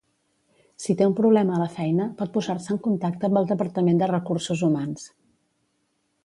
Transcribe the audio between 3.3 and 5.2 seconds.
el departament de Recursos Humans.